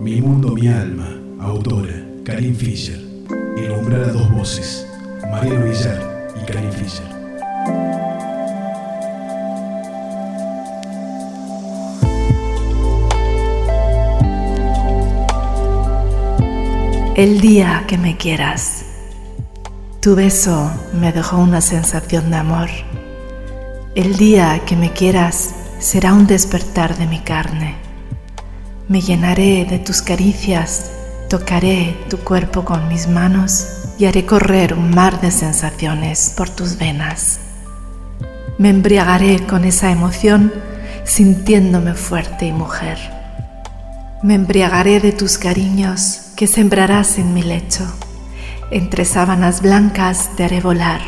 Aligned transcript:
Mi 0.00 0.20
mundo, 0.20 0.54
mi 0.54 0.68
alma, 0.68 1.08
autora, 1.40 2.02
Karin 2.24 2.54
Fischer. 2.54 2.98
El 3.56 3.72
umbral 3.72 4.04
a 4.04 4.12
dos 4.12 4.30
voces, 4.32 4.86
Mariano 5.30 5.64
Villar 5.64 6.30
y 6.40 6.46
Karin 6.50 6.72
Fischer. 6.72 7.18
El 17.18 17.40
día 17.40 17.84
que 17.88 17.98
me 17.98 18.16
quieras. 18.16 18.84
Tu 20.00 20.14
beso 20.14 20.70
me 20.94 21.10
dejó 21.10 21.38
una 21.38 21.60
sensación 21.60 22.30
de 22.30 22.36
amor. 22.36 22.68
El 23.96 24.16
día 24.16 24.62
que 24.64 24.76
me 24.76 24.92
quieras 24.92 25.56
será 25.78 26.12
un 26.12 26.26
despertar 26.26 26.96
de 26.96 27.06
mi 27.06 27.20
carne. 27.20 27.76
Me 28.88 29.00
llenaré 29.00 29.64
de 29.64 29.78
tus 29.78 30.02
caricias, 30.02 30.90
tocaré 31.28 31.96
tu 32.08 32.18
cuerpo 32.18 32.64
con 32.64 32.88
mis 32.88 33.06
manos 33.06 33.66
y 33.98 34.06
haré 34.06 34.26
correr 34.26 34.74
un 34.74 34.90
mar 34.90 35.20
de 35.20 35.30
sensaciones 35.30 36.34
por 36.36 36.48
tus 36.50 36.78
venas. 36.78 37.40
Me 38.58 38.70
embriagaré 38.70 39.46
con 39.46 39.64
esa 39.64 39.90
emoción 39.90 40.52
sintiéndome 41.04 41.94
fuerte 41.94 42.46
y 42.46 42.52
mujer. 42.52 42.98
Me 44.22 44.34
embriagaré 44.34 45.00
de 45.00 45.12
tus 45.12 45.38
cariños 45.38 46.32
que 46.34 46.46
sembrarás 46.46 47.18
en 47.18 47.34
mi 47.34 47.42
lecho. 47.42 47.84
Entre 48.70 49.04
sábanas 49.04 49.62
blancas 49.62 50.30
te 50.36 50.44
haré 50.44 50.60
volar, 50.60 51.00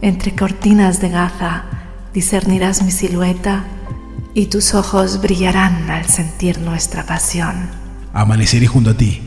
entre 0.00 0.34
cortinas 0.34 1.00
de 1.00 1.08
gaza 1.08 1.64
discernirás 2.12 2.82
mi 2.82 2.90
silueta 2.90 3.64
y 4.34 4.46
tus 4.46 4.74
ojos 4.74 5.20
brillarán 5.20 5.90
al 5.90 6.06
sentir 6.06 6.58
nuestra 6.58 7.04
pasión. 7.06 7.68
Amaneceré 8.12 8.66
junto 8.66 8.90
a 8.90 8.94
ti 8.94 9.20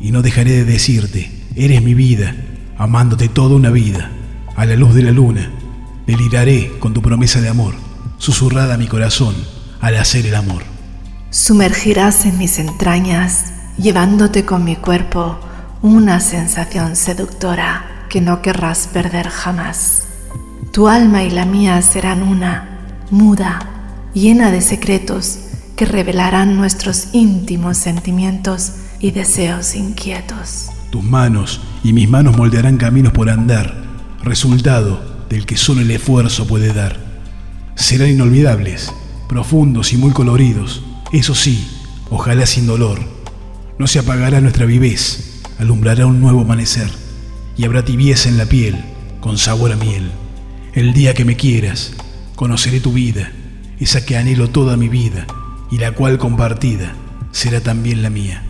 y 0.00 0.12
no 0.12 0.22
dejaré 0.22 0.52
de 0.52 0.64
decirte, 0.64 1.30
eres 1.54 1.82
mi 1.82 1.94
vida, 1.94 2.34
amándote 2.78 3.28
toda 3.28 3.56
una 3.56 3.70
vida. 3.70 4.10
A 4.56 4.64
la 4.64 4.76
luz 4.76 4.94
de 4.94 5.02
la 5.02 5.10
luna, 5.10 5.50
deliraré 6.06 6.78
con 6.78 6.94
tu 6.94 7.02
promesa 7.02 7.40
de 7.40 7.48
amor, 7.48 7.74
susurrada 8.18 8.74
a 8.74 8.78
mi 8.78 8.86
corazón 8.86 9.34
al 9.80 9.96
hacer 9.96 10.26
el 10.26 10.34
amor. 10.34 10.62
Sumergirás 11.30 12.24
en 12.24 12.38
mis 12.38 12.58
entrañas 12.58 13.52
llevándote 13.78 14.46
con 14.46 14.64
mi 14.64 14.76
cuerpo 14.76 15.38
una 15.82 16.20
sensación 16.20 16.96
seductora 16.96 18.06
que 18.08 18.22
no 18.22 18.40
querrás 18.40 18.88
perder 18.90 19.28
jamás. 19.28 20.04
Tu 20.72 20.88
alma 20.88 21.22
y 21.22 21.30
la 21.30 21.44
mía 21.44 21.80
serán 21.82 22.22
una, 22.22 22.80
muda, 23.10 23.75
llena 24.16 24.50
de 24.50 24.62
secretos 24.62 25.38
que 25.76 25.84
revelarán 25.84 26.56
nuestros 26.56 27.08
íntimos 27.12 27.76
sentimientos 27.76 28.72
y 28.98 29.10
deseos 29.10 29.74
inquietos. 29.74 30.70
Tus 30.90 31.04
manos 31.04 31.60
y 31.84 31.92
mis 31.92 32.08
manos 32.08 32.36
moldearán 32.36 32.78
caminos 32.78 33.12
por 33.12 33.28
andar, 33.28 33.84
resultado 34.24 35.26
del 35.28 35.44
que 35.44 35.56
solo 35.56 35.82
el 35.82 35.90
esfuerzo 35.90 36.46
puede 36.46 36.72
dar. 36.72 36.96
Serán 37.74 38.08
inolvidables, 38.08 38.90
profundos 39.28 39.92
y 39.92 39.98
muy 39.98 40.12
coloridos, 40.12 40.82
eso 41.12 41.34
sí, 41.34 41.68
ojalá 42.10 42.46
sin 42.46 42.66
dolor 42.66 43.16
no 43.78 43.86
se 43.86 43.98
apagará 43.98 44.40
nuestra 44.40 44.64
vivez, 44.64 45.42
alumbrará 45.58 46.06
un 46.06 46.20
nuevo 46.20 46.40
amanecer, 46.40 46.88
y 47.56 47.64
habrá 47.64 47.84
tibieza 47.84 48.28
en 48.28 48.38
la 48.38 48.46
piel, 48.46 48.76
con 49.20 49.36
sabor 49.38 49.72
a 49.72 49.76
miel. 49.76 50.10
El 50.72 50.92
día 50.92 51.14
que 51.14 51.24
me 51.24 51.36
quieras, 51.36 51.92
conoceré 52.36 52.80
tu 52.80 52.92
vida, 52.92 53.32
esa 53.78 54.04
que 54.04 54.16
anhelo 54.16 54.48
toda 54.48 54.76
mi 54.76 54.88
vida, 54.88 55.26
y 55.70 55.78
la 55.78 55.92
cual 55.92 56.18
compartida 56.18 56.94
será 57.30 57.60
también 57.60 58.02
la 58.02 58.10
mía. 58.10 58.45